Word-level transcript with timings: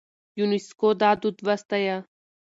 يونيسکو 0.39 0.89
دا 1.01 1.11
دود 1.21 1.37
وستايه. 1.47 1.97